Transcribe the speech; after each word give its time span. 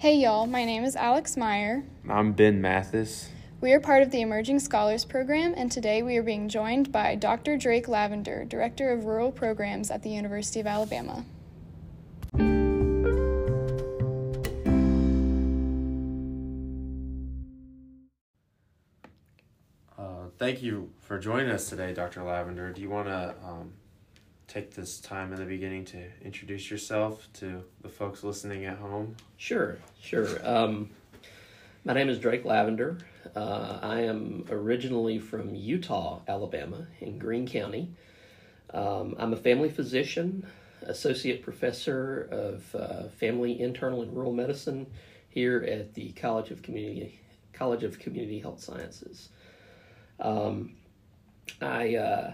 Hey 0.00 0.14
y'all, 0.14 0.46
my 0.46 0.64
name 0.64 0.82
is 0.84 0.96
Alex 0.96 1.36
Meyer. 1.36 1.84
I'm 2.08 2.32
Ben 2.32 2.58
Mathis. 2.58 3.28
We 3.60 3.74
are 3.74 3.80
part 3.80 4.02
of 4.02 4.10
the 4.10 4.22
Emerging 4.22 4.60
Scholars 4.60 5.04
Program, 5.04 5.52
and 5.54 5.70
today 5.70 6.02
we 6.02 6.16
are 6.16 6.22
being 6.22 6.48
joined 6.48 6.90
by 6.90 7.16
Dr. 7.16 7.58
Drake 7.58 7.86
Lavender, 7.86 8.46
Director 8.46 8.92
of 8.92 9.04
Rural 9.04 9.30
Programs 9.30 9.90
at 9.90 10.02
the 10.02 10.08
University 10.08 10.58
of 10.58 10.66
Alabama. 10.66 11.26
Uh, 19.98 20.30
thank 20.38 20.62
you 20.62 20.88
for 21.00 21.18
joining 21.18 21.50
us 21.50 21.68
today, 21.68 21.92
Dr. 21.92 22.22
Lavender. 22.22 22.72
Do 22.72 22.80
you 22.80 22.88
want 22.88 23.08
to 23.08 23.34
um, 23.44 23.74
take 24.50 24.74
this 24.74 24.98
time 24.98 25.32
in 25.32 25.38
the 25.38 25.46
beginning 25.46 25.84
to 25.84 26.02
introduce 26.24 26.72
yourself 26.72 27.28
to 27.32 27.62
the 27.82 27.88
folks 27.88 28.24
listening 28.24 28.64
at 28.64 28.76
home? 28.78 29.14
Sure, 29.36 29.78
sure. 30.02 30.26
Um, 30.42 30.90
my 31.84 31.92
name 31.92 32.08
is 32.08 32.18
Drake 32.18 32.44
Lavender. 32.44 32.98
Uh, 33.36 33.78
I 33.80 34.00
am 34.00 34.44
originally 34.50 35.20
from 35.20 35.54
Eutaw, 35.54 36.22
Alabama, 36.26 36.88
in 37.00 37.16
Greene 37.16 37.46
County. 37.46 37.92
Um, 38.74 39.14
I'm 39.20 39.32
a 39.32 39.36
family 39.36 39.70
physician, 39.70 40.44
associate 40.82 41.44
professor 41.44 42.28
of 42.32 42.74
uh, 42.74 43.08
family, 43.20 43.60
internal, 43.60 44.02
and 44.02 44.12
rural 44.12 44.32
medicine 44.32 44.88
here 45.28 45.62
at 45.62 45.94
the 45.94 46.10
College 46.12 46.50
of 46.50 46.60
Community 46.60 47.20
College 47.52 47.84
of 47.84 48.00
Community 48.00 48.40
Health 48.40 48.60
Sciences. 48.60 49.28
Um, 50.18 50.74
I 51.60 51.94
uh, 51.94 52.32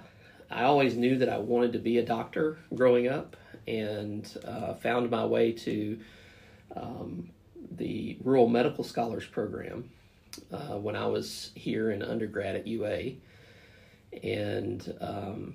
I 0.51 0.65
always 0.65 0.97
knew 0.97 1.19
that 1.19 1.29
I 1.29 1.39
wanted 1.39 1.73
to 1.73 1.79
be 1.79 1.99
a 1.99 2.05
doctor 2.05 2.59
growing 2.75 3.09
up, 3.09 3.37
and 3.67 4.31
uh, 4.45 4.75
found 4.75 5.11
my 5.11 5.25
way 5.25 5.53
to 5.53 5.99
um, 6.77 7.31
the 7.73 8.17
Rural 8.23 8.49
Medical 8.49 8.85
Scholars 8.85 9.27
Program 9.27 9.91
uh, 10.53 10.79
when 10.79 10.97
I 10.97 11.07
was 11.07 11.51
here 11.55 11.91
in 11.91 12.03
undergrad 12.03 12.57
at 12.57 12.67
UA. 12.67 13.13
And 14.23 14.97
um, 15.01 15.55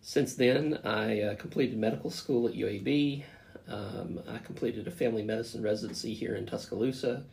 since 0.00 0.34
then, 0.34 0.78
I 0.84 1.20
uh, 1.22 1.34
completed 1.36 1.78
medical 1.78 2.10
school 2.10 2.46
at 2.46 2.54
UAB. 2.54 3.24
Um, 3.68 4.20
I 4.28 4.38
completed 4.38 4.86
a 4.86 4.90
family 4.90 5.22
medicine 5.22 5.62
residency 5.62 6.14
here 6.14 6.36
in 6.36 6.46
Tuscaloosa. 6.46 7.24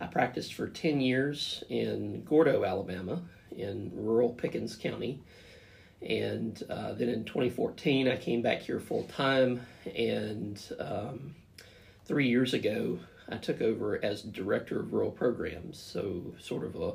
I 0.00 0.06
practiced 0.06 0.54
for 0.54 0.68
10 0.68 1.00
years 1.00 1.64
in 1.68 2.24
Gordo, 2.24 2.64
Alabama, 2.64 3.22
in 3.56 3.90
rural 3.94 4.30
Pickens 4.30 4.76
County. 4.76 5.20
And 6.02 6.62
uh, 6.68 6.92
then 6.92 7.08
in 7.08 7.24
2014, 7.24 8.08
I 8.08 8.16
came 8.16 8.42
back 8.42 8.60
here 8.60 8.80
full 8.80 9.04
time. 9.04 9.66
And 9.96 10.60
um, 10.78 11.34
three 12.04 12.28
years 12.28 12.54
ago, 12.54 12.98
I 13.28 13.36
took 13.36 13.62
over 13.62 14.02
as 14.04 14.22
director 14.22 14.80
of 14.80 14.92
rural 14.92 15.10
programs. 15.10 15.78
So, 15.78 16.34
sort 16.38 16.64
of 16.64 16.76
a 16.76 16.92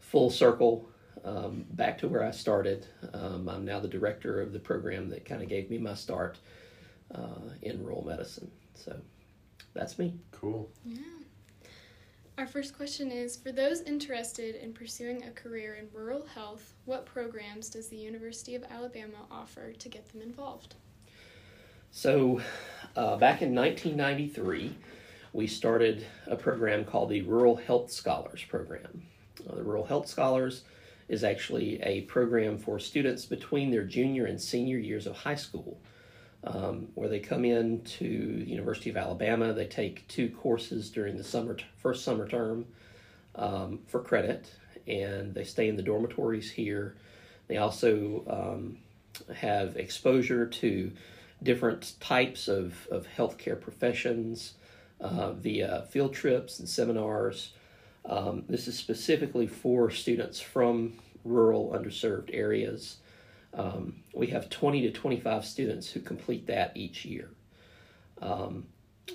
full 0.00 0.30
circle 0.30 0.88
um, 1.24 1.64
back 1.70 1.98
to 1.98 2.08
where 2.08 2.24
I 2.24 2.32
started. 2.32 2.86
Um, 3.12 3.48
I'm 3.48 3.64
now 3.64 3.78
the 3.78 3.88
director 3.88 4.40
of 4.40 4.52
the 4.52 4.58
program 4.58 5.08
that 5.10 5.24
kind 5.24 5.42
of 5.42 5.48
gave 5.48 5.70
me 5.70 5.78
my 5.78 5.94
start 5.94 6.38
uh, 7.14 7.50
in 7.62 7.84
rural 7.84 8.04
medicine. 8.04 8.50
So, 8.74 8.96
that's 9.74 9.98
me. 9.98 10.14
Cool. 10.32 10.68
Yeah. 10.84 11.19
Our 12.38 12.46
first 12.46 12.76
question 12.76 13.10
is 13.10 13.36
For 13.36 13.52
those 13.52 13.82
interested 13.82 14.56
in 14.56 14.72
pursuing 14.72 15.24
a 15.24 15.30
career 15.30 15.74
in 15.74 15.88
rural 15.92 16.24
health, 16.26 16.74
what 16.84 17.04
programs 17.04 17.68
does 17.68 17.88
the 17.88 17.96
University 17.96 18.54
of 18.54 18.64
Alabama 18.70 19.26
offer 19.30 19.72
to 19.72 19.88
get 19.88 20.10
them 20.10 20.22
involved? 20.22 20.76
So, 21.90 22.40
uh, 22.96 23.16
back 23.16 23.42
in 23.42 23.54
1993, 23.54 24.74
we 25.32 25.46
started 25.46 26.06
a 26.26 26.36
program 26.36 26.84
called 26.84 27.10
the 27.10 27.22
Rural 27.22 27.56
Health 27.56 27.90
Scholars 27.90 28.44
Program. 28.48 29.02
Uh, 29.48 29.56
the 29.56 29.62
Rural 29.62 29.84
Health 29.84 30.08
Scholars 30.08 30.62
is 31.08 31.24
actually 31.24 31.82
a 31.82 32.02
program 32.02 32.56
for 32.56 32.78
students 32.78 33.26
between 33.26 33.70
their 33.70 33.84
junior 33.84 34.26
and 34.26 34.40
senior 34.40 34.78
years 34.78 35.06
of 35.06 35.16
high 35.16 35.34
school, 35.34 35.80
um, 36.44 36.88
where 36.94 37.08
they 37.08 37.20
come 37.20 37.44
in 37.44 37.82
to 37.82 38.42
the 38.44 38.50
University 38.50 38.90
of 38.90 38.96
Alabama. 38.96 39.52
They 39.52 39.66
take 39.66 40.06
two 40.08 40.30
courses 40.30 40.90
during 40.90 41.16
the 41.16 41.24
summer 41.24 41.56
first 41.76 42.04
summer 42.04 42.28
term 42.28 42.66
um, 43.34 43.80
for 43.86 44.00
credit, 44.00 44.50
and 44.86 45.34
they 45.34 45.44
stay 45.44 45.68
in 45.68 45.76
the 45.76 45.82
dormitories 45.82 46.50
here. 46.50 46.96
They 47.48 47.58
also 47.58 48.24
um, 48.28 48.78
have 49.34 49.76
exposure 49.76 50.46
to 50.46 50.92
different 51.42 51.94
types 52.00 52.48
of, 52.48 52.86
of 52.90 53.06
healthcare 53.06 53.60
professions 53.60 54.54
uh, 55.00 55.32
via 55.32 55.86
field 55.90 56.12
trips 56.12 56.58
and 56.58 56.68
seminars. 56.68 57.52
Um, 58.04 58.44
this 58.48 58.68
is 58.68 58.78
specifically 58.78 59.46
for 59.46 59.90
students 59.90 60.40
from 60.40 60.94
rural, 61.24 61.70
underserved 61.70 62.30
areas. 62.32 62.96
Um, 63.52 64.02
we 64.14 64.28
have 64.28 64.48
20 64.48 64.82
to 64.82 64.90
25 64.90 65.44
students 65.44 65.90
who 65.90 66.00
complete 66.00 66.46
that 66.46 66.76
each 66.76 67.04
year. 67.04 67.30
Um, 68.20 68.66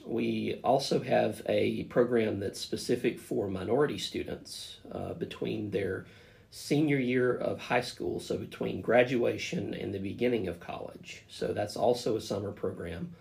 we 0.06 0.59
also 0.63 1.00
have 1.01 1.41
a 1.47 1.84
program 1.85 2.40
that's 2.40 2.59
specific 2.59 3.19
for 3.19 3.47
minority 3.47 3.97
students 3.97 4.78
uh, 4.91 5.13
between 5.13 5.72
their 5.72 6.06
senior 6.51 6.97
year 6.97 7.35
of 7.35 7.59
high 7.59 7.81
school, 7.81 8.19
so 8.19 8.38
between 8.38 8.81
graduation 8.81 9.73
and 9.73 9.94
the 9.94 10.00
beginning 10.00 10.47
of 10.47 10.59
college. 10.59 11.23
So 11.29 11.53
that's 11.53 11.75
also 11.75 12.16
a 12.16 12.22
summer 12.22 12.52
program, 12.52 13.13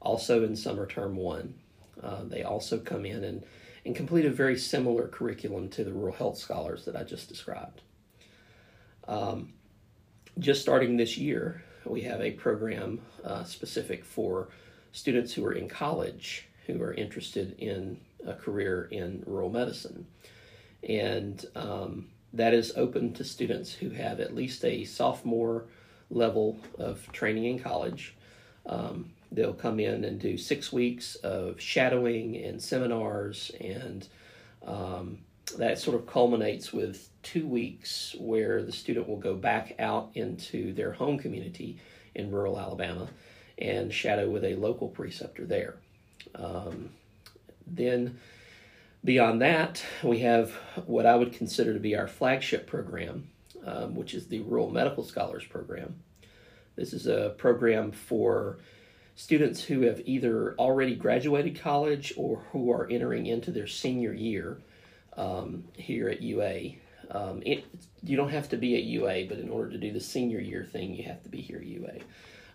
also 0.00 0.44
in 0.44 0.56
summer 0.56 0.86
term 0.86 1.16
one. 1.16 1.54
Uh, 2.02 2.24
they 2.24 2.42
also 2.42 2.78
come 2.78 3.04
in 3.04 3.22
and, 3.24 3.44
and 3.84 3.94
complete 3.94 4.24
a 4.24 4.30
very 4.30 4.56
similar 4.56 5.08
curriculum 5.08 5.68
to 5.70 5.84
the 5.84 5.92
rural 5.92 6.14
health 6.14 6.38
scholars 6.38 6.84
that 6.84 6.96
I 6.96 7.02
just 7.02 7.28
described. 7.28 7.82
Um, 9.06 9.52
just 10.40 10.62
starting 10.62 10.96
this 10.96 11.16
year, 11.16 11.62
we 11.84 12.02
have 12.02 12.20
a 12.20 12.32
program 12.32 13.00
uh, 13.24 13.44
specific 13.44 14.04
for 14.04 14.48
students 14.92 15.32
who 15.32 15.44
are 15.44 15.52
in 15.52 15.68
college 15.68 16.48
who 16.66 16.82
are 16.82 16.94
interested 16.94 17.58
in 17.58 17.98
a 18.26 18.34
career 18.34 18.88
in 18.90 19.22
rural 19.26 19.50
medicine. 19.50 20.06
And 20.88 21.44
um, 21.54 22.08
that 22.32 22.54
is 22.54 22.72
open 22.76 23.12
to 23.14 23.24
students 23.24 23.72
who 23.72 23.90
have 23.90 24.20
at 24.20 24.34
least 24.34 24.64
a 24.64 24.84
sophomore 24.84 25.66
level 26.10 26.58
of 26.78 27.10
training 27.12 27.44
in 27.44 27.58
college. 27.58 28.14
Um, 28.66 29.12
they'll 29.32 29.52
come 29.52 29.80
in 29.80 30.04
and 30.04 30.20
do 30.20 30.36
six 30.36 30.72
weeks 30.72 31.16
of 31.16 31.60
shadowing 31.60 32.36
and 32.36 32.60
seminars, 32.60 33.50
and 33.60 34.06
um, 34.66 35.18
that 35.52 35.78
sort 35.78 35.96
of 35.96 36.06
culminates 36.06 36.72
with 36.72 37.08
two 37.22 37.46
weeks 37.46 38.14
where 38.18 38.62
the 38.62 38.72
student 38.72 39.08
will 39.08 39.16
go 39.18 39.34
back 39.34 39.74
out 39.78 40.10
into 40.14 40.72
their 40.72 40.92
home 40.92 41.18
community 41.18 41.78
in 42.14 42.30
rural 42.30 42.58
Alabama 42.58 43.08
and 43.58 43.92
shadow 43.92 44.28
with 44.28 44.44
a 44.44 44.54
local 44.56 44.88
preceptor 44.88 45.44
there. 45.44 45.76
Um, 46.34 46.90
then, 47.66 48.18
beyond 49.04 49.42
that, 49.42 49.84
we 50.02 50.20
have 50.20 50.50
what 50.86 51.06
I 51.06 51.14
would 51.14 51.32
consider 51.32 51.74
to 51.74 51.80
be 51.80 51.94
our 51.96 52.08
flagship 52.08 52.66
program, 52.66 53.28
um, 53.64 53.94
which 53.94 54.14
is 54.14 54.26
the 54.26 54.40
Rural 54.40 54.70
Medical 54.70 55.04
Scholars 55.04 55.44
Program. 55.44 55.94
This 56.76 56.92
is 56.92 57.06
a 57.06 57.34
program 57.36 57.92
for 57.92 58.58
students 59.14 59.62
who 59.62 59.82
have 59.82 60.00
either 60.06 60.54
already 60.58 60.94
graduated 60.94 61.60
college 61.60 62.14
or 62.16 62.42
who 62.52 62.72
are 62.72 62.88
entering 62.90 63.26
into 63.26 63.50
their 63.50 63.66
senior 63.66 64.14
year 64.14 64.58
um, 65.16 65.64
here 65.74 66.08
at 66.08 66.22
UA. 66.22 66.72
Um, 67.10 67.42
it, 67.44 67.64
you 68.02 68.16
don't 68.16 68.30
have 68.30 68.48
to 68.50 68.56
be 68.56 68.76
at 68.76 68.84
UA, 68.84 69.26
but 69.28 69.38
in 69.38 69.48
order 69.48 69.70
to 69.70 69.78
do 69.78 69.92
the 69.92 70.00
senior 70.00 70.40
year 70.40 70.64
thing, 70.64 70.94
you 70.94 71.04
have 71.04 71.22
to 71.24 71.28
be 71.28 71.40
here 71.40 71.58
at 71.58 71.66
UA. 71.66 71.98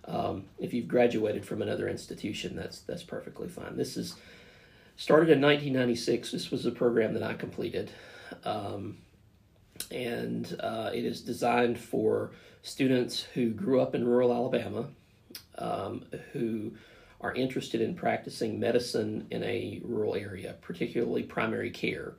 Um, 0.08 0.46
if 0.60 0.74
you've 0.74 0.88
graduated 0.88 1.46
from 1.46 1.62
another 1.62 1.90
institution, 1.90 2.56
that's 2.56 2.82
that's 2.82 3.04
perfectly 3.04 3.48
fine. 3.48 3.76
This 3.76 3.98
is 3.98 4.16
started 4.96 5.30
in 5.30 5.42
1996. 5.42 6.32
This 6.32 6.52
was 6.52 6.66
a 6.66 6.72
program 6.72 7.14
that 7.16 7.24
I 7.24 7.34
completed, 7.34 7.92
um, 8.44 8.98
and 9.92 10.56
uh, 10.60 10.92
it 10.94 11.06
is 11.06 11.22
designed 11.22 11.80
for 11.80 12.32
students 12.62 13.22
who 13.22 13.50
grew 13.50 13.82
up 13.82 13.96
in 13.96 14.08
rural 14.08 14.32
Alabama, 14.32 14.88
um, 15.58 16.06
who 16.34 16.72
are 17.22 17.34
interested 17.34 17.82
in 17.82 17.96
practicing 17.96 18.60
medicine 18.60 19.26
in 19.32 19.44
a 19.44 19.82
rural 19.84 20.16
area, 20.16 20.56
particularly 20.62 21.24
primary 21.24 21.72
care. 21.72 22.14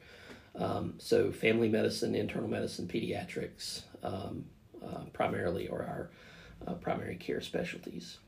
Um, 0.59 0.95
so, 0.99 1.33
family 1.33 1.69
medicine, 1.69 2.15
internal 2.15 2.49
medicine, 2.49 2.89
pediatrics, 2.89 3.83
um, 4.03 4.47
uh, 4.83 5.05
primarily 5.13 5.69
are 5.69 5.83
our 5.83 6.11
uh, 6.67 6.75
primary 6.75 7.17
care 7.17 7.41
specialties. 7.41 8.19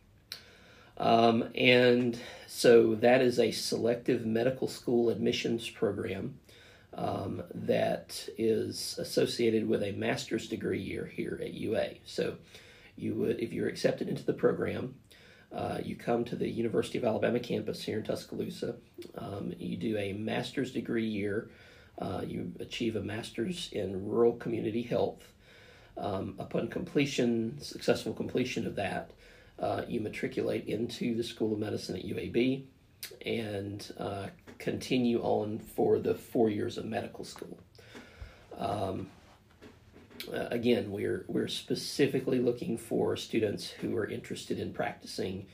Um, 0.98 1.48
and 1.54 2.18
so, 2.46 2.94
that 2.96 3.22
is 3.22 3.38
a 3.38 3.50
selective 3.50 4.26
medical 4.26 4.68
school 4.68 5.08
admissions 5.08 5.70
program 5.70 6.38
um, 6.94 7.42
that 7.54 8.28
is 8.36 8.98
associated 8.98 9.66
with 9.66 9.82
a 9.82 9.92
master's 9.92 10.48
degree 10.48 10.82
year 10.82 11.06
here 11.06 11.38
at 11.42 11.54
UA. 11.54 11.90
So, 12.04 12.36
you 12.96 13.14
would, 13.14 13.40
if 13.40 13.52
you're 13.52 13.68
accepted 13.68 14.08
into 14.08 14.24
the 14.24 14.34
program, 14.34 14.96
uh, 15.52 15.78
you 15.82 15.96
come 15.96 16.24
to 16.26 16.36
the 16.36 16.48
University 16.48 16.98
of 16.98 17.04
Alabama 17.04 17.40
campus 17.40 17.82
here 17.82 17.98
in 17.98 18.04
Tuscaloosa. 18.04 18.76
Um, 19.16 19.54
you 19.58 19.76
do 19.76 19.96
a 19.96 20.12
master's 20.12 20.72
degree 20.72 21.06
year. 21.06 21.48
Uh, 22.00 22.22
you 22.26 22.52
achieve 22.60 22.96
a 22.96 23.00
master's 23.00 23.68
in 23.72 24.08
rural 24.08 24.34
community 24.34 24.82
health. 24.82 25.32
Um, 25.96 26.36
upon 26.38 26.68
completion, 26.68 27.60
successful 27.60 28.12
completion 28.12 28.66
of 28.66 28.76
that, 28.76 29.10
uh, 29.58 29.82
you 29.88 30.00
matriculate 30.00 30.66
into 30.66 31.16
the 31.16 31.24
School 31.24 31.54
of 31.54 31.58
Medicine 31.58 31.96
at 31.96 32.04
UAB 32.04 32.62
and 33.26 33.92
uh, 33.98 34.26
continue 34.58 35.20
on 35.22 35.58
for 35.58 35.98
the 35.98 36.14
four 36.14 36.50
years 36.50 36.78
of 36.78 36.84
medical 36.84 37.24
school. 37.24 37.58
Um, 38.56 39.08
uh, 40.32 40.48
again, 40.50 40.90
we're 40.90 41.24
we're 41.28 41.48
specifically 41.48 42.38
looking 42.40 42.76
for 42.76 43.16
students 43.16 43.70
who 43.70 43.96
are 43.96 44.06
interested 44.06 44.58
in 44.58 44.72
practicing 44.72 45.46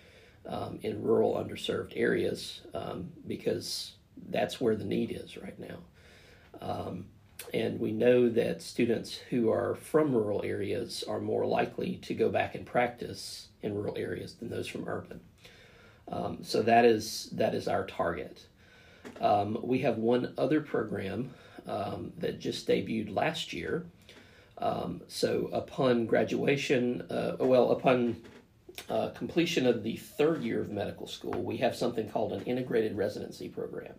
um, 0.46 0.78
in 0.82 1.02
rural, 1.02 1.34
underserved 1.34 1.92
areas 1.96 2.60
um, 2.74 3.10
because 3.26 3.92
that's 4.30 4.60
where 4.60 4.76
the 4.76 4.84
need 4.84 5.10
is 5.10 5.36
right 5.36 5.58
now. 5.58 5.78
Um, 6.60 7.06
and 7.52 7.78
we 7.78 7.92
know 7.92 8.28
that 8.30 8.62
students 8.62 9.14
who 9.14 9.50
are 9.50 9.74
from 9.74 10.14
rural 10.14 10.42
areas 10.44 11.04
are 11.06 11.20
more 11.20 11.46
likely 11.46 11.96
to 12.02 12.14
go 12.14 12.28
back 12.28 12.54
and 12.54 12.64
practice 12.64 13.48
in 13.62 13.74
rural 13.74 13.96
areas 13.96 14.34
than 14.34 14.50
those 14.50 14.66
from 14.66 14.88
urban. 14.88 15.20
Um, 16.10 16.38
so 16.42 16.62
that 16.62 16.84
is 16.84 17.30
that 17.32 17.54
is 17.54 17.68
our 17.68 17.86
target. 17.86 18.46
Um, 19.20 19.58
we 19.62 19.78
have 19.80 19.98
one 19.98 20.34
other 20.38 20.60
program 20.60 21.30
um, 21.66 22.12
that 22.18 22.40
just 22.40 22.66
debuted 22.66 23.14
last 23.14 23.52
year. 23.52 23.86
Um, 24.58 25.02
so 25.08 25.50
upon 25.52 26.06
graduation, 26.06 27.02
uh, 27.10 27.36
well, 27.40 27.72
upon 27.72 28.16
uh, 28.88 29.10
completion 29.10 29.66
of 29.66 29.82
the 29.82 29.96
third 29.96 30.42
year 30.42 30.60
of 30.60 30.70
medical 30.70 31.06
school, 31.06 31.42
we 31.42 31.56
have 31.58 31.74
something 31.74 32.08
called 32.08 32.32
an 32.32 32.42
integrated 32.42 32.96
residency 32.96 33.48
program. 33.48 33.94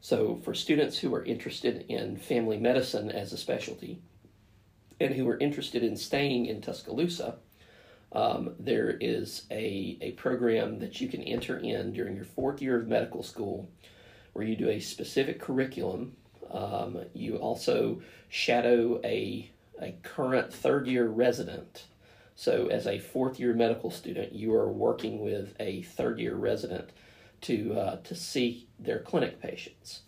So 0.00 0.40
for 0.44 0.54
students 0.54 0.98
who 0.98 1.14
are 1.14 1.24
interested 1.24 1.84
in 1.88 2.16
family 2.16 2.58
medicine 2.58 3.10
as 3.10 3.32
a 3.32 3.38
specialty 3.38 4.00
and 5.00 5.14
who 5.14 5.28
are 5.28 5.38
interested 5.38 5.82
in 5.82 5.96
staying 5.96 6.46
in 6.46 6.60
Tuscaloosa, 6.60 7.36
um, 8.12 8.54
there 8.58 8.90
is 9.00 9.44
a, 9.50 9.98
a 10.00 10.12
program 10.12 10.78
that 10.78 11.00
you 11.00 11.08
can 11.08 11.22
enter 11.22 11.58
in 11.58 11.92
during 11.92 12.16
your 12.16 12.24
fourth 12.24 12.62
year 12.62 12.80
of 12.80 12.88
medical 12.88 13.22
school 13.22 13.68
where 14.32 14.46
you 14.46 14.56
do 14.56 14.70
a 14.70 14.80
specific 14.80 15.40
curriculum. 15.40 16.16
Um, 16.50 17.04
you 17.12 17.36
also 17.36 18.00
shadow 18.28 19.00
a, 19.04 19.50
a 19.80 19.94
current 20.02 20.52
third 20.52 20.86
year 20.86 21.06
resident. 21.08 21.84
So, 22.34 22.68
as 22.68 22.86
a 22.86 23.00
fourth 23.00 23.40
year 23.40 23.52
medical 23.52 23.90
student, 23.90 24.32
you 24.32 24.54
are 24.54 24.70
working 24.70 25.20
with 25.20 25.54
a 25.58 25.82
third 25.82 26.20
year 26.20 26.36
resident 26.36 26.90
to, 27.42 27.74
uh, 27.74 27.96
to 27.96 28.14
see 28.14 28.66
their 28.78 29.00
clinic 29.00 29.40
patients. 29.40 30.02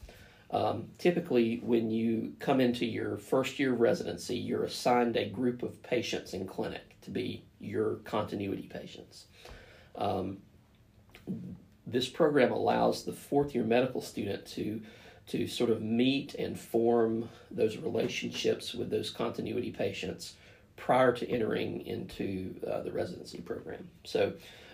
Um, 0.50 0.88
typically, 0.98 1.60
when 1.62 1.90
you 1.90 2.32
come 2.40 2.60
into 2.60 2.84
your 2.84 3.16
first 3.16 3.58
year 3.58 3.72
residency, 3.72 4.36
you're 4.36 4.64
assigned 4.64 5.16
a 5.16 5.28
group 5.28 5.62
of 5.62 5.80
patients 5.82 6.34
in 6.34 6.46
clinic 6.46 6.96
to 7.02 7.10
be 7.10 7.44
your 7.60 7.96
continuity 8.04 8.68
patients. 8.72 9.26
Um, 9.96 10.38
this 11.86 12.08
program 12.08 12.52
allows 12.52 13.04
the 13.04 13.12
fourth 13.12 13.54
year 13.54 13.64
medical 13.64 14.00
student 14.00 14.46
to 14.46 14.80
to 15.26 15.46
sort 15.46 15.70
of 15.70 15.80
meet 15.80 16.34
and 16.34 16.58
form 16.58 17.28
those 17.52 17.76
relationships 17.76 18.74
with 18.74 18.90
those 18.90 19.10
continuity 19.10 19.70
patients 19.70 20.34
prior 20.76 21.12
to 21.12 21.28
entering 21.28 21.86
into 21.86 22.56
uh, 22.68 22.80
the 22.80 22.90
residency 22.90 23.38
program. 23.38 23.88
So, 24.02 24.32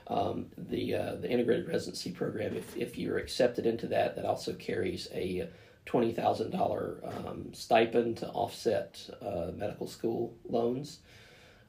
um, 0.08 0.46
the 0.56 0.94
uh, 0.94 1.14
the 1.16 1.30
integrated 1.30 1.68
residency 1.68 2.10
program, 2.10 2.56
if, 2.56 2.76
if 2.76 2.98
you're 2.98 3.18
accepted 3.18 3.66
into 3.66 3.86
that, 3.88 4.16
that 4.16 4.24
also 4.24 4.52
carries 4.54 5.08
a 5.12 5.48
twenty 5.84 6.12
thousand 6.12 6.54
um, 6.54 6.60
dollar 6.60 7.02
stipend 7.52 8.18
to 8.18 8.28
offset 8.28 8.98
uh, 9.20 9.50
medical 9.54 9.86
school 9.86 10.34
loans. 10.48 11.00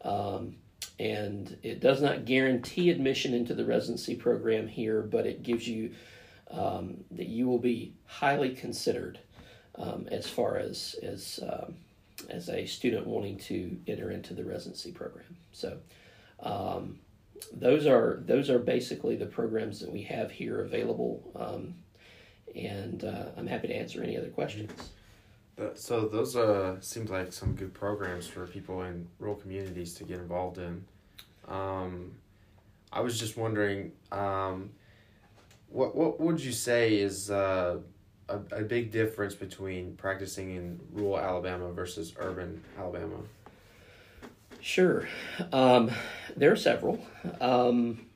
Um, 0.03 0.55
and 0.99 1.57
it 1.63 1.79
does 1.79 2.01
not 2.01 2.25
guarantee 2.25 2.89
admission 2.89 3.33
into 3.33 3.53
the 3.53 3.65
residency 3.65 4.15
program 4.15 4.67
here, 4.67 5.01
but 5.01 5.25
it 5.25 5.43
gives 5.43 5.67
you 5.67 5.91
um, 6.51 7.03
that 7.11 7.27
you 7.27 7.47
will 7.47 7.59
be 7.59 7.93
highly 8.05 8.55
considered 8.55 9.19
um, 9.75 10.07
as 10.11 10.27
far 10.27 10.57
as 10.57 10.95
as 11.03 11.39
um, 11.43 11.75
as 12.29 12.49
a 12.49 12.65
student 12.65 13.05
wanting 13.05 13.37
to 13.37 13.77
enter 13.87 14.11
into 14.11 14.33
the 14.33 14.43
residency 14.43 14.91
program. 14.91 15.37
So 15.51 15.77
um, 16.39 16.99
those 17.53 17.85
are 17.85 18.21
those 18.25 18.49
are 18.49 18.59
basically 18.59 19.15
the 19.15 19.25
programs 19.25 19.79
that 19.79 19.91
we 19.91 20.03
have 20.03 20.31
here 20.31 20.61
available, 20.61 21.23
um, 21.35 21.75
and 22.55 23.03
uh, 23.03 23.25
I'm 23.37 23.47
happy 23.47 23.67
to 23.67 23.75
answer 23.75 24.03
any 24.03 24.17
other 24.17 24.29
questions. 24.29 24.71
So 25.73 26.07
those 26.07 26.35
uh 26.35 26.79
seems 26.81 27.09
like 27.09 27.33
some 27.33 27.55
good 27.55 27.73
programs 27.73 28.27
for 28.27 28.45
people 28.45 28.83
in 28.83 29.07
rural 29.17 29.35
communities 29.35 29.95
to 29.95 30.03
get 30.03 30.19
involved 30.19 30.59
in. 30.59 30.85
Um, 31.47 32.11
I 32.91 33.01
was 33.01 33.19
just 33.19 33.37
wondering, 33.37 33.91
um, 34.11 34.71
what 35.69 35.95
what 35.95 36.19
would 36.19 36.39
you 36.39 36.51
say 36.51 36.99
is 36.99 37.31
uh, 37.31 37.79
a 38.29 38.39
a 38.51 38.61
big 38.61 38.91
difference 38.91 39.33
between 39.33 39.95
practicing 39.95 40.55
in 40.55 40.79
rural 40.91 41.19
Alabama 41.19 41.71
versus 41.71 42.13
urban 42.17 42.63
Alabama? 42.77 43.17
Sure, 44.59 45.07
um, 45.51 45.91
there 46.35 46.51
are 46.51 46.57
several. 46.57 47.05
Um, 47.39 48.07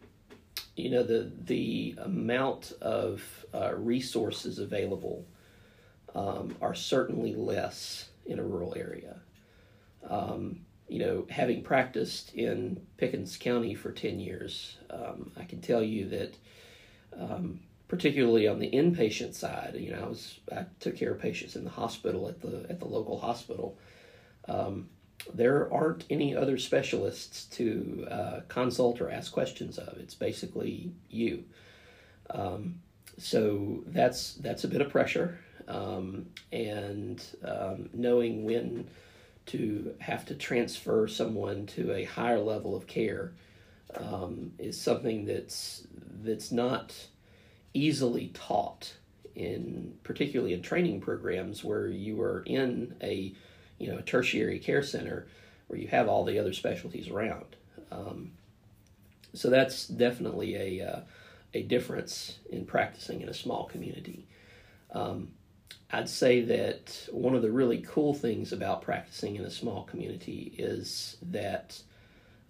you 0.76 0.90
know 0.90 1.04
the 1.04 1.32
the 1.46 1.96
amount 2.00 2.74
of 2.82 3.24
uh, 3.54 3.74
resources 3.76 4.60
available 4.60 5.26
um, 6.16 6.56
are 6.62 6.74
certainly 6.74 7.36
less 7.36 8.10
in 8.26 8.40
a 8.40 8.44
rural 8.44 8.74
area. 8.76 9.18
Um, 10.10 10.62
you 10.88 11.00
know, 11.00 11.26
having 11.30 11.64
practiced 11.64 12.34
in 12.34 12.86
Pickens 12.98 13.38
County 13.38 13.76
for 13.76 13.92
10 13.94 14.20
years, 14.20 14.78
um, 14.90 15.32
I 15.40 15.46
can 15.46 15.62
tell 15.62 15.82
you 15.82 16.10
that, 16.10 16.36
um, 17.18 17.62
particularly 17.88 18.46
on 18.48 18.60
the 18.60 18.70
inpatient 18.70 19.34
side, 19.34 19.76
you 19.78 19.92
know, 19.92 20.04
I 20.04 20.08
was 20.08 20.40
I 20.52 20.66
took 20.80 20.98
care 20.98 21.14
of 21.14 21.22
patients 21.22 21.56
in 21.56 21.64
the 21.64 21.70
hospital 21.70 22.28
at 22.28 22.42
the 22.42 22.66
at 22.70 22.80
the 22.80 22.88
local 22.88 23.20
hospital. 23.20 23.78
Um, 24.48 24.90
there 25.34 25.72
aren't 25.72 26.06
any 26.10 26.36
other 26.36 26.58
specialists 26.58 27.46
to 27.46 28.08
uh, 28.10 28.40
consult 28.48 29.02
or 29.02 29.10
ask 29.10 29.32
questions 29.32 29.78
of. 29.78 29.98
It's 29.98 30.16
basically 30.16 30.92
you. 31.10 31.44
Um, 32.30 32.82
so 33.18 33.84
that's 33.88 34.36
that's 34.36 34.64
a 34.64 34.68
bit 34.68 34.82
of 34.82 34.90
pressure 34.90 35.40
um, 35.68 36.28
and 36.52 37.24
um, 37.44 37.90
knowing 37.94 38.44
when 38.44 38.88
to 39.48 39.96
have 40.00 40.26
to 40.26 40.36
transfer 40.36 41.08
someone 41.08 41.66
to 41.66 41.94
a 41.94 42.04
higher 42.04 42.40
level 42.40 42.76
of 42.76 42.88
care 42.88 43.34
um, 43.96 44.52
is 44.58 44.80
something 44.80 45.26
that's 45.26 45.86
that's 46.24 46.52
not 46.52 47.08
easily 47.74 48.28
taught 48.34 48.96
in 49.36 49.94
particularly 50.04 50.54
in 50.54 50.62
training 50.62 51.00
programs 51.00 51.64
where 51.64 51.88
you 51.88 52.22
are 52.22 52.44
in 52.46 52.96
a 53.02 53.34
you 53.82 53.92
know 53.92 53.98
a 53.98 54.04
tertiary 54.04 54.60
care 54.60 54.84
center 54.84 55.28
where 55.68 55.80
you 55.80 55.88
have 55.88 56.08
all 56.08 56.24
the 56.24 56.38
other 56.38 56.54
specialties 56.54 57.10
around. 57.10 57.56
Um, 57.92 58.32
so 59.34 59.50
that's 59.50 59.88
definitely 59.88 60.56
a 60.56 60.88
uh, 60.88 61.00
a 61.54 61.64
difference 61.64 62.38
in 62.50 62.66
practicing 62.66 63.22
in 63.22 63.30
a 63.30 63.34
small 63.34 63.66
community. 63.66 64.28
Um, 64.92 65.30
I'd 65.92 66.10
say 66.10 66.42
that 66.42 67.08
one 67.12 67.36
of 67.36 67.42
the 67.42 67.52
really 67.52 67.80
cool 67.80 68.14
things 68.14 68.54
about 68.54 68.82
practicing 68.82 69.36
in 69.36 69.44
a 69.44 69.50
small 69.50 69.84
community 69.84 70.54
is 70.58 71.18
that 71.24 71.82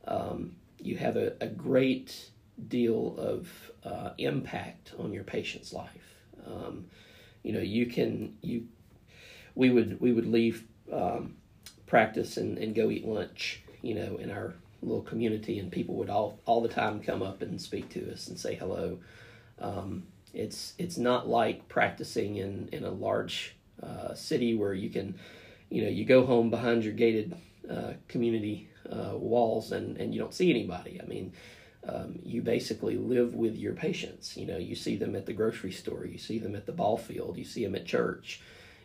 um, 0.05 0.55
you 0.79 0.97
have 0.97 1.15
a, 1.15 1.33
a, 1.41 1.47
great 1.47 2.29
deal 2.67 3.15
of 3.17 3.71
uh, 3.83 4.11
impact 4.17 4.93
on 4.99 5.13
your 5.13 5.23
patient's 5.23 5.73
life. 5.73 6.15
Um, 6.45 6.85
you 7.43 7.53
know, 7.53 7.59
you 7.59 7.85
can 7.85 8.35
you 8.41 8.67
we 9.55 9.69
would 9.69 9.99
we 9.99 10.11
would 10.11 10.25
leave 10.25 10.65
um, 10.91 11.35
practice 11.87 12.37
and, 12.37 12.57
and 12.57 12.75
go 12.75 12.89
eat 12.89 13.05
lunch. 13.05 13.63
You 13.81 13.95
know, 13.95 14.17
in 14.17 14.29
our 14.29 14.53
little 14.81 15.01
community, 15.01 15.59
and 15.59 15.71
people 15.71 15.95
would 15.95 16.09
all 16.09 16.39
all 16.45 16.61
the 16.61 16.69
time 16.69 17.01
come 17.01 17.21
up 17.21 17.41
and 17.41 17.59
speak 17.61 17.89
to 17.89 18.11
us 18.11 18.27
and 18.27 18.37
say 18.37 18.55
hello. 18.55 18.99
Um, 19.59 20.03
it's 20.33 20.73
it's 20.77 20.97
not 20.97 21.27
like 21.27 21.67
practicing 21.67 22.37
in 22.37 22.69
in 22.71 22.83
a 22.83 22.91
large 22.91 23.55
uh, 23.81 24.13
city 24.13 24.55
where 24.55 24.73
you 24.73 24.89
can, 24.89 25.17
you 25.69 25.83
know, 25.83 25.89
you 25.89 26.05
go 26.05 26.25
home 26.25 26.49
behind 26.49 26.83
your 26.83 26.93
gated 26.93 27.35
uh, 27.69 27.93
community 28.07 28.69
uh, 28.89 29.13
walls 29.15 29.71
and 29.71 29.97
and 29.97 30.13
you 30.13 30.19
don't 30.19 30.33
see 30.33 30.49
anybody. 30.49 30.99
I 31.01 31.07
mean. 31.07 31.33
Um, 31.83 32.19
you 32.23 32.43
basically 32.43 32.95
live 32.95 33.33
with 33.33 33.57
your 33.57 33.73
patients. 33.73 34.37
You 34.37 34.45
know, 34.45 34.59
you 34.59 34.75
see 34.75 34.97
them 34.97 35.15
at 35.15 35.25
the 35.25 35.33
grocery 35.33 35.71
store, 35.71 36.05
you 36.05 36.19
see 36.19 36.37
them 36.37 36.55
at 36.55 36.67
the 36.67 36.71
ball 36.71 36.95
field, 36.95 37.37
you 37.39 37.43
see 37.43 37.65
them 37.65 37.73
at 37.73 37.87
church. 37.87 38.39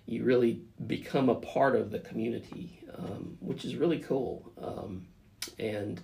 You 0.06 0.24
really 0.24 0.62
become 0.86 1.28
a 1.28 1.34
part 1.34 1.76
of 1.76 1.90
the 1.90 1.98
community, 1.98 2.80
um, 2.96 3.36
which 3.40 3.64
is 3.64 3.76
really 3.76 3.98
cool. 3.98 4.52
Um, 4.60 5.06
and 5.58 6.00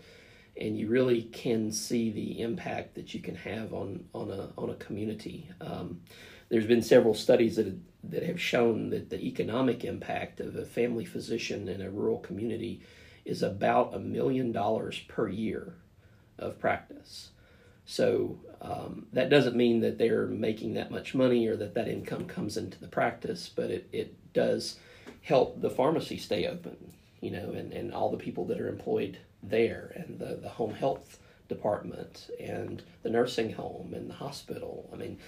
and 0.61 0.77
you 0.77 0.89
really 0.89 1.23
can 1.23 1.73
see 1.73 2.11
the 2.11 2.41
impact 2.43 2.95
that 2.95 3.15
you 3.15 3.21
can 3.21 3.35
have 3.37 3.73
on 3.73 4.05
on 4.15 4.31
a 4.31 4.51
on 4.59 4.71
a 4.71 4.75
community. 4.75 5.51
Um, 5.61 6.01
there's 6.49 6.67
been 6.67 6.83
several 6.83 7.15
studies 7.15 7.57
that 7.57 7.75
that 8.05 8.23
have 8.25 8.41
shown 8.41 8.91
that 8.91 9.11
the 9.11 9.21
economic 9.21 9.85
impact 9.85 10.41
of 10.41 10.57
a 10.57 10.65
family 10.65 11.05
physician 11.05 11.69
in 11.69 11.81
a 11.81 11.91
rural 11.91 12.19
community 12.19 12.83
is 13.25 13.43
about 13.43 13.95
a 13.95 13.99
million 13.99 14.53
dollars 14.53 14.99
per 15.09 15.29
year 15.29 15.75
of 16.39 16.59
practice. 16.59 17.31
So 17.85 18.39
um, 18.61 19.07
that 19.13 19.29
doesn't 19.29 19.57
mean 19.57 19.81
that 19.81 19.99
they're 19.99 20.27
making 20.27 20.75
that 20.75 20.91
much 20.91 21.15
money 21.15 21.47
or 21.47 21.57
that 21.57 21.75
that 21.75 21.89
income 21.89 22.27
comes 22.27 22.57
into 22.57 22.79
the 22.79 22.89
practice, 22.89 23.51
but 23.55 23.71
it, 23.71 23.89
it 23.93 24.33
does 24.33 24.79
help 25.23 25.61
the 25.61 25.71
pharmacy 25.71 26.17
stay 26.17 26.47
open, 26.47 26.77
you 27.21 27.31
know, 27.31 27.53
and, 27.53 27.73
and 27.73 27.93
all 27.93 28.11
the 28.11 28.17
people 28.17 28.45
that 28.47 28.61
are 28.61 28.69
employed 28.69 29.19
there 29.43 29.93
and 29.97 30.19
the, 30.19 30.37
the 30.37 30.49
home 30.49 30.75
health 30.75 31.19
department 31.49 32.31
and 32.41 32.83
the 33.03 33.11
nursing 33.11 33.53
home 33.53 33.93
and 33.95 34.09
the 34.09 34.15
hospital. 34.15 34.89
I 34.93 34.97
mean, 34.97 35.19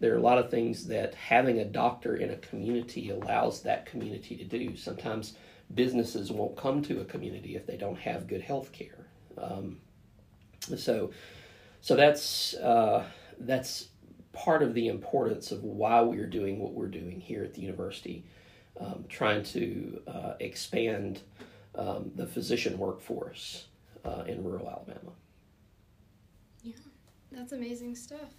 there 0.00 0.12
are 0.12 0.18
a 0.18 0.22
lot 0.22 0.38
of 0.38 0.50
things 0.50 0.86
that 0.88 1.14
having 1.14 1.58
a 1.58 1.64
doctor 1.64 2.16
in 2.16 2.30
a 2.30 2.36
community 2.36 3.10
allows 3.10 3.62
that 3.62 3.86
community 3.86 4.36
to 4.36 4.44
do. 4.44 4.76
Sometimes 4.76 5.34
businesses 5.74 6.30
won't 6.32 6.56
come 6.56 6.82
to 6.82 7.00
a 7.00 7.04
community 7.04 7.56
if 7.56 7.66
they 7.66 7.76
don't 7.76 7.98
have 7.98 8.26
good 8.26 8.42
health 8.42 8.72
care. 8.72 9.06
Um, 9.38 9.78
so, 10.76 11.10
so 11.80 11.96
that's 11.96 12.54
uh, 12.54 13.04
that's 13.38 13.88
part 14.32 14.62
of 14.62 14.74
the 14.74 14.88
importance 14.88 15.50
of 15.50 15.62
why 15.64 16.00
we're 16.00 16.26
doing 16.26 16.58
what 16.58 16.72
we're 16.72 16.88
doing 16.88 17.20
here 17.20 17.42
at 17.42 17.54
the 17.54 17.60
university, 17.60 18.24
um, 18.78 19.04
trying 19.08 19.42
to 19.42 20.00
uh, 20.06 20.32
expand 20.40 21.20
um, 21.74 22.10
the 22.14 22.26
physician 22.26 22.78
workforce 22.78 23.66
uh, 24.04 24.24
in 24.26 24.42
rural 24.44 24.68
Alabama. 24.68 25.12
Yeah, 26.62 26.74
that's 27.32 27.52
amazing 27.52 27.96
stuff. 27.96 28.34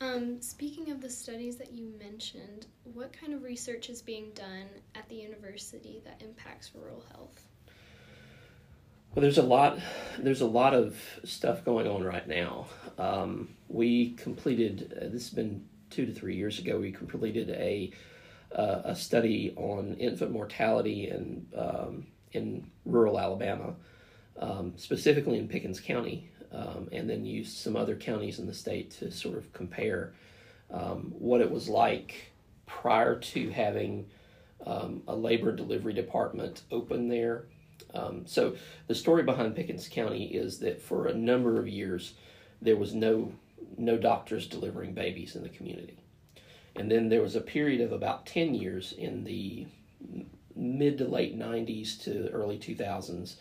Um, 0.00 0.42
speaking 0.42 0.90
of 0.90 1.00
the 1.00 1.08
studies 1.08 1.56
that 1.56 1.72
you 1.72 1.90
mentioned, 1.98 2.66
what 2.92 3.12
kind 3.18 3.32
of 3.32 3.42
research 3.42 3.88
is 3.88 4.02
being 4.02 4.30
done 4.34 4.68
at 4.94 5.08
the 5.08 5.14
university 5.14 6.02
that 6.04 6.20
impacts 6.22 6.72
rural 6.74 7.02
health? 7.12 7.46
Well, 9.16 9.22
there's 9.22 9.38
a 9.38 9.42
lot. 9.42 9.78
There's 10.18 10.42
a 10.42 10.46
lot 10.46 10.74
of 10.74 11.00
stuff 11.24 11.64
going 11.64 11.88
on 11.88 12.04
right 12.04 12.28
now. 12.28 12.66
Um, 12.98 13.48
we 13.66 14.10
completed. 14.10 14.92
Uh, 14.94 15.04
this 15.04 15.28
has 15.28 15.30
been 15.30 15.64
two 15.88 16.04
to 16.04 16.12
three 16.12 16.36
years 16.36 16.58
ago. 16.58 16.78
We 16.78 16.92
completed 16.92 17.48
a 17.48 17.92
uh, 18.54 18.82
a 18.84 18.94
study 18.94 19.54
on 19.56 19.94
infant 19.94 20.32
mortality 20.32 21.08
in 21.08 21.46
um, 21.56 22.06
in 22.32 22.70
rural 22.84 23.18
Alabama, 23.18 23.72
um, 24.38 24.74
specifically 24.76 25.38
in 25.38 25.48
Pickens 25.48 25.80
County, 25.80 26.28
um, 26.52 26.90
and 26.92 27.08
then 27.08 27.24
used 27.24 27.56
some 27.56 27.74
other 27.74 27.96
counties 27.96 28.38
in 28.38 28.46
the 28.46 28.52
state 28.52 28.90
to 28.98 29.10
sort 29.10 29.38
of 29.38 29.50
compare 29.54 30.12
um, 30.70 31.14
what 31.18 31.40
it 31.40 31.50
was 31.50 31.70
like 31.70 32.32
prior 32.66 33.18
to 33.18 33.48
having 33.48 34.10
um, 34.66 35.02
a 35.08 35.16
labor 35.16 35.52
delivery 35.52 35.94
department 35.94 36.64
open 36.70 37.08
there. 37.08 37.46
Um, 37.96 38.26
so 38.26 38.56
the 38.86 38.94
story 38.94 39.22
behind 39.22 39.56
Pickens 39.56 39.88
County 39.88 40.26
is 40.26 40.58
that 40.58 40.80
for 40.80 41.06
a 41.06 41.14
number 41.14 41.58
of 41.58 41.68
years 41.68 42.14
there 42.60 42.76
was 42.76 42.94
no 42.94 43.32
no 43.78 43.96
doctors 43.96 44.46
delivering 44.46 44.94
babies 44.94 45.34
in 45.34 45.42
the 45.42 45.48
community, 45.48 45.98
and 46.76 46.90
then 46.90 47.08
there 47.08 47.22
was 47.22 47.36
a 47.36 47.40
period 47.40 47.80
of 47.80 47.92
about 47.92 48.26
ten 48.26 48.54
years 48.54 48.92
in 48.92 49.24
the 49.24 49.66
mid 50.54 50.98
to 50.98 51.04
late 51.04 51.38
90s 51.38 52.02
to 52.02 52.28
early 52.30 52.58
2000s 52.58 53.36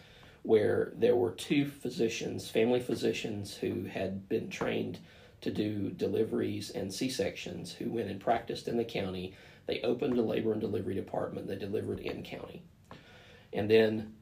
where 0.46 0.92
there 0.96 1.16
were 1.16 1.32
two 1.32 1.66
physicians, 1.66 2.50
family 2.50 2.80
physicians, 2.80 3.56
who 3.56 3.86
had 3.86 4.30
been 4.30 4.48
trained 4.48 5.00
to 5.42 5.50
do 5.50 5.90
deliveries 5.90 6.70
and 6.70 6.94
C 6.94 7.10
sections, 7.10 7.72
who 7.74 7.90
went 7.90 8.10
and 8.10 8.20
practiced 8.20 8.68
in 8.68 8.78
the 8.78 8.86
county. 8.86 9.34
They 9.66 9.82
opened 9.82 10.18
a 10.20 10.22
labor 10.22 10.52
and 10.52 10.62
delivery 10.62 10.94
department, 10.94 11.48
they 11.48 11.56
delivered 11.56 12.00
in 12.00 12.22
county. 12.22 12.62
And 13.54 13.70
then 13.70 14.14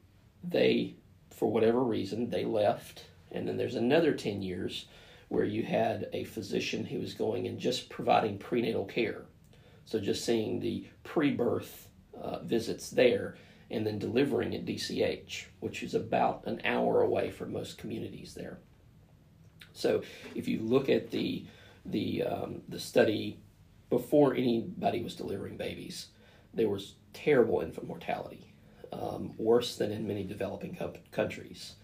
they, 0.48 0.94
for 1.30 1.50
whatever 1.50 1.82
reason, 1.82 2.30
they 2.30 2.44
left. 2.44 3.04
And 3.32 3.48
then 3.48 3.56
there's 3.56 3.74
another 3.74 4.12
10 4.12 4.42
years 4.42 4.86
where 5.28 5.44
you 5.44 5.62
had 5.62 6.08
a 6.12 6.24
physician 6.24 6.84
who 6.84 7.00
was 7.00 7.14
going 7.14 7.46
and 7.46 7.58
just 7.58 7.88
providing 7.88 8.38
prenatal 8.38 8.84
care. 8.84 9.22
So 9.84 9.98
just 9.98 10.24
seeing 10.24 10.60
the 10.60 10.86
pre 11.02 11.32
birth 11.32 11.88
uh, 12.20 12.40
visits 12.40 12.90
there 12.90 13.36
and 13.70 13.86
then 13.86 13.98
delivering 13.98 14.54
at 14.54 14.64
DCH, 14.64 15.46
which 15.60 15.82
is 15.82 15.94
about 15.94 16.42
an 16.46 16.60
hour 16.64 17.02
away 17.02 17.30
from 17.30 17.52
most 17.52 17.78
communities 17.78 18.34
there. 18.34 18.58
So 19.72 20.02
if 20.34 20.46
you 20.46 20.60
look 20.60 20.88
at 20.88 21.10
the 21.10 21.44
the 21.86 22.22
um, 22.22 22.62
the 22.68 22.78
study 22.78 23.38
before 23.90 24.34
anybody 24.34 25.02
was 25.02 25.14
delivering 25.14 25.56
babies, 25.56 26.08
there 26.54 26.68
was 26.68 26.94
terrible 27.12 27.60
infant 27.60 27.86
mortality, 27.86 28.53
um, 28.94 29.32
worse 29.36 29.76
than 29.76 29.90
in 29.90 30.06
many 30.06 30.24
developing 30.24 30.74
co- 30.76 30.94
countries. 31.10 31.74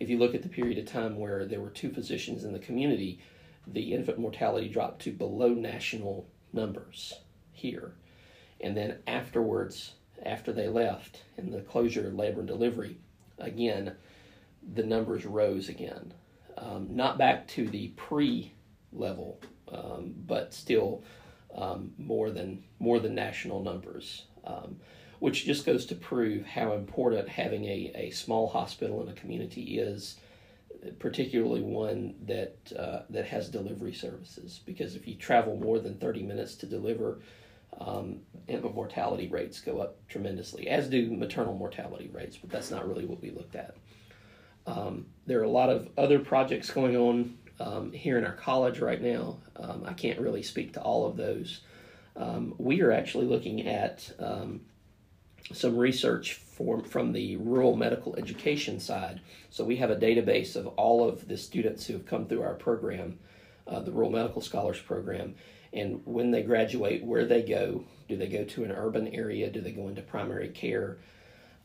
If 0.00 0.08
you 0.08 0.18
look 0.18 0.34
at 0.34 0.42
the 0.42 0.48
period 0.48 0.78
of 0.78 0.86
time 0.86 1.18
where 1.18 1.44
there 1.44 1.60
were 1.60 1.70
two 1.70 1.90
physicians 1.90 2.44
in 2.44 2.52
the 2.52 2.58
community, 2.58 3.20
the 3.66 3.92
infant 3.92 4.18
mortality 4.18 4.68
dropped 4.68 5.02
to 5.02 5.12
below 5.12 5.48
national 5.48 6.26
numbers 6.52 7.14
here. 7.52 7.94
And 8.60 8.76
then 8.76 8.98
afterwards, 9.06 9.94
after 10.24 10.52
they 10.52 10.68
left 10.68 11.22
in 11.36 11.50
the 11.50 11.60
closure 11.60 12.08
of 12.08 12.14
labor 12.14 12.40
and 12.40 12.48
delivery, 12.48 12.98
again, 13.38 13.94
the 14.74 14.82
numbers 14.82 15.26
rose 15.26 15.68
again. 15.68 16.14
Um, 16.56 16.88
not 16.90 17.18
back 17.18 17.46
to 17.48 17.68
the 17.68 17.88
pre 17.96 18.52
level, 18.92 19.40
um, 19.72 20.14
but 20.26 20.54
still 20.54 21.02
um, 21.54 21.92
more 21.98 22.30
than 22.30 22.62
more 22.78 23.00
than 23.00 23.14
national 23.14 23.62
numbers, 23.62 24.26
um, 24.44 24.76
which 25.24 25.46
just 25.46 25.64
goes 25.64 25.86
to 25.86 25.94
prove 25.94 26.44
how 26.44 26.74
important 26.74 27.26
having 27.28 27.64
a, 27.64 27.90
a 27.94 28.10
small 28.10 28.46
hospital 28.46 29.02
in 29.02 29.08
a 29.08 29.20
community 29.22 29.78
is, 29.78 30.16
particularly 30.98 31.62
one 31.62 32.14
that 32.26 32.54
uh, 32.78 33.00
that 33.08 33.26
has 33.26 33.48
delivery 33.48 33.94
services. 33.94 34.60
Because 34.66 34.94
if 34.96 35.08
you 35.08 35.14
travel 35.14 35.56
more 35.56 35.78
than 35.78 35.94
thirty 35.96 36.22
minutes 36.22 36.56
to 36.56 36.66
deliver, 36.66 37.20
um, 37.80 38.20
infant 38.48 38.74
mortality 38.74 39.28
rates 39.28 39.60
go 39.60 39.78
up 39.78 39.96
tremendously, 40.08 40.68
as 40.68 40.90
do 40.90 41.10
maternal 41.16 41.56
mortality 41.56 42.10
rates, 42.12 42.36
but 42.36 42.50
that's 42.50 42.70
not 42.70 42.86
really 42.86 43.06
what 43.06 43.22
we 43.22 43.30
looked 43.30 43.56
at. 43.56 43.74
Um, 44.66 45.06
there 45.26 45.40
are 45.40 45.50
a 45.52 45.58
lot 45.62 45.70
of 45.70 45.88
other 45.96 46.18
projects 46.18 46.70
going 46.70 46.96
on 46.96 47.38
um, 47.60 47.92
here 47.92 48.18
in 48.18 48.26
our 48.26 48.36
college 48.36 48.78
right 48.78 49.00
now. 49.00 49.38
Um, 49.56 49.84
I 49.86 49.94
can't 49.94 50.20
really 50.20 50.42
speak 50.42 50.74
to 50.74 50.82
all 50.82 51.06
of 51.06 51.16
those. 51.16 51.62
Um, 52.14 52.54
we 52.58 52.82
are 52.82 52.92
actually 52.92 53.26
looking 53.26 53.66
at 53.66 54.12
um, 54.18 54.60
some 55.52 55.76
research 55.76 56.34
for, 56.34 56.82
from 56.84 57.12
the 57.12 57.36
rural 57.36 57.76
medical 57.76 58.16
education 58.16 58.80
side. 58.80 59.20
So 59.50 59.64
we 59.64 59.76
have 59.76 59.90
a 59.90 59.96
database 59.96 60.56
of 60.56 60.66
all 60.68 61.06
of 61.06 61.28
the 61.28 61.36
students 61.36 61.86
who 61.86 61.94
have 61.94 62.06
come 62.06 62.26
through 62.26 62.42
our 62.42 62.54
program, 62.54 63.18
uh, 63.66 63.80
the 63.80 63.92
Rural 63.92 64.10
Medical 64.10 64.40
Scholars 64.40 64.80
Program, 64.80 65.34
and 65.72 66.00
when 66.04 66.30
they 66.30 66.42
graduate, 66.42 67.04
where 67.04 67.26
they 67.26 67.42
go. 67.42 67.84
Do 68.08 68.16
they 68.16 68.28
go 68.28 68.44
to 68.44 68.64
an 68.64 68.70
urban 68.70 69.08
area? 69.08 69.50
Do 69.50 69.60
they 69.60 69.72
go 69.72 69.88
into 69.88 70.02
primary 70.02 70.48
care? 70.48 70.98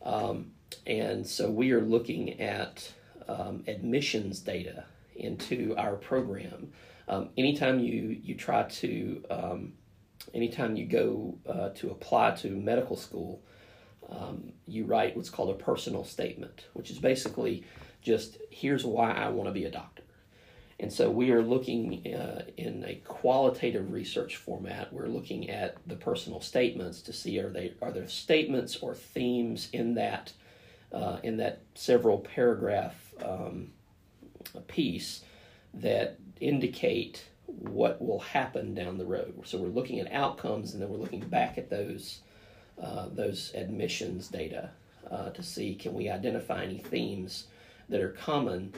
Um, 0.02 0.52
and 0.86 1.26
so 1.26 1.50
we 1.50 1.72
are 1.72 1.80
looking 1.80 2.40
at 2.40 2.92
um, 3.28 3.62
admissions 3.66 4.40
data 4.40 4.84
into 5.14 5.74
our 5.76 5.96
program. 5.96 6.72
Um, 7.08 7.30
anytime 7.36 7.80
you, 7.80 8.18
you 8.22 8.34
try 8.34 8.64
to, 8.64 9.24
um, 9.30 9.72
anytime 10.34 10.76
you 10.76 10.86
go 10.86 11.38
uh, 11.48 11.68
to 11.70 11.90
apply 11.90 12.32
to 12.36 12.48
medical 12.48 12.96
school, 12.96 13.42
um, 14.08 14.52
you 14.66 14.84
write 14.84 15.16
what's 15.16 15.30
called 15.30 15.50
a 15.50 15.64
personal 15.64 16.04
statement, 16.04 16.66
which 16.72 16.90
is 16.90 16.98
basically 16.98 17.64
just 18.02 18.38
here's 18.50 18.84
why 18.84 19.12
I 19.12 19.28
want 19.28 19.48
to 19.48 19.52
be 19.52 19.64
a 19.64 19.70
doctor. 19.70 20.02
And 20.78 20.90
so 20.90 21.10
we 21.10 21.30
are 21.30 21.42
looking 21.42 22.14
uh, 22.14 22.44
in 22.56 22.84
a 22.86 22.94
qualitative 23.04 23.92
research 23.92 24.36
format. 24.36 24.90
We're 24.90 25.08
looking 25.08 25.50
at 25.50 25.76
the 25.86 25.96
personal 25.96 26.40
statements 26.40 27.02
to 27.02 27.12
see 27.12 27.38
are 27.38 27.50
they 27.50 27.74
are 27.82 27.92
there 27.92 28.08
statements 28.08 28.76
or 28.76 28.94
themes 28.94 29.68
in 29.72 29.94
that 29.94 30.32
uh, 30.92 31.18
in 31.22 31.36
that 31.36 31.60
several 31.74 32.18
paragraph 32.18 33.12
um, 33.22 33.72
piece 34.66 35.22
that 35.74 36.18
indicate 36.40 37.26
what 37.46 38.00
will 38.00 38.20
happen 38.20 38.74
down 38.74 38.96
the 38.96 39.04
road. 39.04 39.40
So 39.44 39.58
we're 39.58 39.68
looking 39.68 40.00
at 40.00 40.10
outcomes, 40.12 40.72
and 40.72 40.82
then 40.82 40.88
we're 40.88 40.98
looking 40.98 41.20
back 41.20 41.58
at 41.58 41.68
those 41.68 42.20
uh, 42.82 43.06
those 43.12 43.52
admissions 43.54 44.28
data 44.28 44.70
uh, 45.10 45.30
to 45.30 45.42
see 45.42 45.74
can 45.74 45.92
we 45.94 46.08
identify 46.08 46.64
any 46.64 46.78
themes 46.78 47.46
that 47.88 48.00
are 48.00 48.10
common 48.10 48.72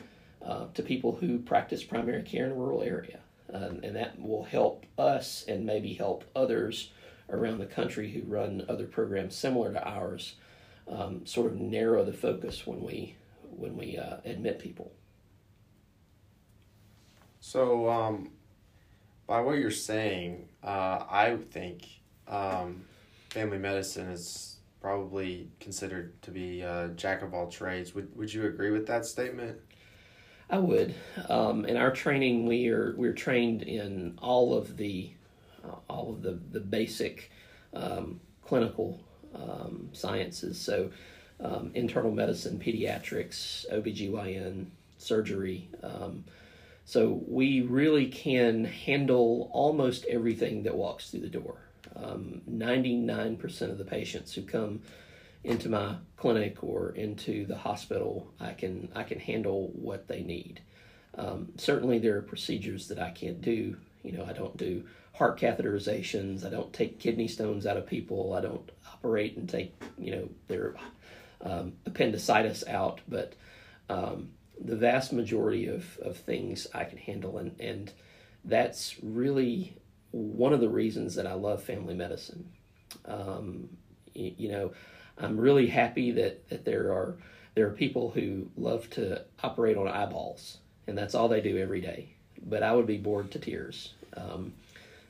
uh, 0.45 0.67
to 0.75 0.83
people 0.83 1.17
who 1.17 1.39
practice 1.39 1.85
primary 1.85 2.23
care 2.23 2.47
in 2.47 2.53
a 2.53 2.55
rural 2.55 2.83
area. 2.83 3.19
Um, 3.53 3.81
and 3.83 3.95
that 3.97 4.21
will 4.21 4.45
help 4.45 4.87
us 4.99 5.45
and 5.47 5.67
maybe 5.67 5.93
help 5.93 6.25
others 6.35 6.91
around 7.29 7.59
the 7.59 7.67
country 7.67 8.11
who 8.11 8.23
run 8.23 8.65
other 8.69 8.87
programs 8.87 9.35
similar 9.35 9.73
to 9.73 9.87
ours 9.87 10.37
um, 10.89 11.25
sort 11.27 11.53
of 11.53 11.61
narrow 11.61 12.05
the 12.05 12.13
focus 12.13 12.67
when 12.67 12.83
we 12.83 13.15
when 13.57 13.77
we 13.77 13.99
uh, 13.99 14.17
admit 14.25 14.59
people. 14.59 14.91
So, 17.41 17.91
um, 17.91 18.31
by 19.27 19.41
what 19.43 19.59
you're 19.59 19.71
saying, 19.71 20.49
uh, 20.63 21.05
I 21.11 21.39
think 21.51 21.87
um, 22.27 22.85
family 23.33 23.57
medicine 23.57 24.09
is 24.11 24.59
probably 24.81 25.51
considered 25.59 26.21
to 26.21 26.31
be 26.31 26.61
a 26.61 26.89
jack 26.97 27.23
of 27.23 27.33
all 27.33 27.49
trades. 27.49 27.95
Would 27.95 28.15
Would 28.17 28.33
you 28.33 28.47
agree 28.47 28.71
with 28.71 28.87
that 28.89 29.07
statement? 29.07 29.59
I 30.51 30.59
would. 30.59 30.95
Um, 31.31 31.65
in 31.65 31.79
our 31.79 31.91
training, 31.91 32.47
we 32.47 32.69
are 32.69 32.95
we're 32.97 33.15
trained 33.15 33.63
in 33.63 34.19
all 34.21 34.55
of 34.55 34.77
the 34.77 35.13
uh, 35.65 35.77
all 35.89 36.11
of 36.11 36.23
the 36.23 36.39
the 36.51 36.61
basic 36.61 37.31
um, 37.73 38.21
clinical 38.45 39.01
um, 39.35 39.89
sciences. 39.93 40.61
So, 40.61 40.91
um, 41.41 41.71
internal 41.75 42.11
medicine, 42.11 42.59
pediatrics, 42.59 43.65
OBGYN, 43.73 44.67
surgery. 44.99 45.71
Um, 45.83 46.25
so 46.85 47.23
we 47.27 47.63
really 47.63 48.07
can 48.09 48.65
handle 48.65 49.49
almost 49.55 50.05
everything 50.07 50.65
that 50.65 50.75
walks 50.75 51.11
through 51.11 51.21
the 51.21 51.29
door. 51.29 51.72
Um, 51.97 52.43
ninety-nine 52.47 53.37
percent 53.37 53.73
of 53.73 53.79
the 53.79 53.85
patients 53.85 54.35
who 54.35 54.43
come 54.43 54.83
into 55.45 55.69
my 55.69 55.97
clinic 56.17 56.63
or 56.63 56.91
into 56.91 57.45
the 57.47 57.57
hospital, 57.57 58.33
I 58.39 58.53
can 58.53 58.89
I 58.95 59.03
can 59.03 59.19
handle 59.19 59.71
what 59.75 60.07
they 60.07 60.23
need. 60.23 60.63
Um, 61.19 61.49
certainly, 61.57 61.99
there 61.99 62.17
are 62.17 62.23
procedures 62.23 62.89
that 62.89 62.99
I 62.99 63.11
can't 63.11 63.41
do. 63.41 63.77
You 64.03 64.13
know, 64.13 64.25
I 64.25 64.33
don't 64.33 64.57
do 64.57 64.85
heart 65.15 65.39
catheterizations. 65.39 66.47
I 66.47 66.51
don't 66.51 66.73
take 66.73 66.99
kidney 66.99 67.29
stones 67.29 67.67
out 67.67 67.77
of 67.77 67.87
people. 67.87 68.33
I 68.33 68.41
don't 68.41 68.71
operate 68.93 69.37
and 69.37 69.49
take 69.49 69.75
you 69.99 70.13
know 70.13 70.29
their 70.49 70.75
um, 71.41 71.73
appendicitis 71.85 72.65
out. 72.69 73.01
But 73.09 73.35
um, 73.91 74.31
the 74.61 74.77
vast 74.77 75.13
majority 75.13 75.67
of, 75.67 75.99
of 75.99 76.17
things 76.17 76.67
I 76.73 76.85
can 76.85 76.99
handle, 76.99 77.39
and 77.39 77.61
and 77.61 77.93
that's 78.45 78.97
really 79.03 79.77
one 80.13 80.53
of 80.53 80.61
the 80.61 80.69
reasons 80.69 81.15
that 81.17 81.27
I 81.27 81.35
love 81.35 81.63
family 81.63 81.95
medicine. 81.95 82.49
Um, 83.07 83.69
you, 84.15 84.35
you 84.37 84.49
know, 84.51 84.73
I'm 85.19 85.39
really 85.39 85.67
happy 85.67 86.13
that, 86.13 86.49
that 86.49 86.65
there 86.65 86.93
are 86.93 87.17
there 87.55 87.67
are 87.67 87.73
people 87.73 88.11
who 88.11 88.49
love 88.57 88.89
to 88.91 89.23
operate 89.43 89.77
on 89.77 89.87
eyeballs, 89.87 90.59
and 90.87 90.97
that's 90.97 91.15
all 91.15 91.29
they 91.29 91.43
do 91.43 91.59
every 91.59 91.81
day. 91.81 92.15
But 92.43 92.63
I 92.63 92.73
would 92.73 92.87
be 92.87 92.97
bored 92.97 93.31
to 93.33 93.39
tears. 93.39 93.93
Um, 94.17 94.55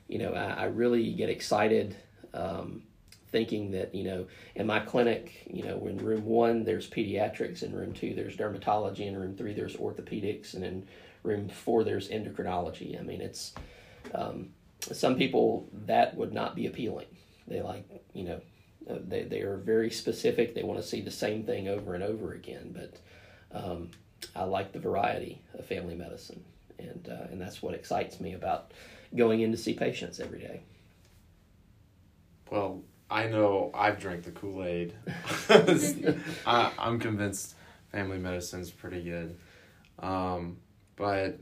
you 0.08 0.18
know, 0.18 0.32
I, 0.32 0.62
I, 0.62 0.64
really 0.64 1.12
get 1.12 1.28
excited 1.28 1.96
um, 2.34 2.82
thinking 3.30 3.70
that 3.72 3.94
you 3.94 4.04
know, 4.04 4.26
in 4.54 4.66
my 4.66 4.80
clinic, 4.80 5.44
you 5.46 5.62
know, 5.62 5.86
in 5.86 5.98
room 5.98 6.24
one 6.24 6.64
there's 6.64 6.88
pediatrics, 6.88 7.62
in 7.62 7.74
room 7.74 7.92
two 7.92 8.14
there's 8.14 8.36
dermatology, 8.36 9.06
in 9.06 9.16
room 9.16 9.36
three 9.36 9.54
there's 9.54 9.76
orthopedics, 9.76 10.54
and 10.54 10.64
in 10.64 10.86
room 11.22 11.48
four 11.48 11.84
there's 11.84 12.08
endocrinology. 12.10 12.98
I 12.98 13.02
mean, 13.02 13.20
it's 13.20 13.54
um, 14.14 14.50
some 14.90 15.16
people 15.16 15.68
that 15.86 16.16
would 16.16 16.32
not 16.32 16.54
be 16.54 16.66
appealing. 16.66 17.06
They 17.46 17.62
like 17.62 17.84
you 18.12 18.24
know 18.24 18.40
uh, 18.88 18.98
they, 19.06 19.22
they 19.22 19.40
are 19.40 19.56
very 19.56 19.90
specific. 19.90 20.54
They 20.54 20.62
want 20.62 20.80
to 20.80 20.86
see 20.86 21.00
the 21.00 21.10
same 21.10 21.44
thing 21.44 21.68
over 21.68 21.94
and 21.94 22.02
over 22.02 22.32
again. 22.32 22.74
But 22.74 23.00
um, 23.56 23.90
I 24.34 24.44
like 24.44 24.72
the 24.72 24.78
variety 24.78 25.40
of 25.54 25.64
family 25.66 25.94
medicine, 25.94 26.42
and 26.78 27.08
uh, 27.10 27.26
and 27.30 27.40
that's 27.40 27.62
what 27.62 27.74
excites 27.74 28.20
me 28.20 28.34
about 28.34 28.72
going 29.14 29.40
in 29.40 29.52
to 29.52 29.58
see 29.58 29.74
patients 29.74 30.20
every 30.20 30.40
day. 30.40 30.62
Well, 32.50 32.82
I 33.10 33.26
know 33.26 33.70
I've 33.74 33.98
drank 33.98 34.24
the 34.24 34.30
Kool 34.30 34.64
Aid. 34.64 34.94
I'm 36.46 36.98
convinced 36.98 37.54
family 37.90 38.18
medicine's 38.18 38.70
pretty 38.70 39.02
good. 39.02 39.36
Um, 39.98 40.56
but 40.96 41.38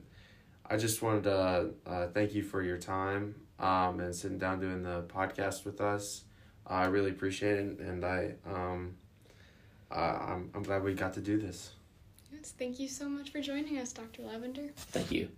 I 0.71 0.77
just 0.77 1.03
wanted 1.03 1.25
to 1.25 1.71
uh, 1.85 2.07
thank 2.15 2.33
you 2.33 2.45
for 2.45 2.63
your 2.63 2.79
time 2.79 3.35
um, 3.59 3.99
and 3.99 4.15
sitting 4.15 4.39
down 4.39 4.61
doing 4.61 4.85
the 4.85 5.03
podcast 5.03 5.65
with 5.65 5.81
us. 5.81 6.23
I 6.65 6.87
really 6.87 7.11
appreciate 7.11 7.59
it, 7.59 7.81
and 7.81 8.05
I 8.05 8.35
um, 8.47 8.95
uh, 9.91 9.95
I'm 9.95 10.51
I'm 10.55 10.63
glad 10.63 10.85
we 10.85 10.95
got 10.95 11.15
to 11.15 11.21
do 11.21 11.39
this. 11.39 11.73
Yes, 12.33 12.55
thank 12.57 12.79
you 12.79 12.87
so 12.87 13.09
much 13.09 13.31
for 13.31 13.41
joining 13.41 13.79
us, 13.79 13.93
Dr. 13.93 14.23
Lavender. 14.23 14.71
Thank 14.77 15.11
you. 15.11 15.29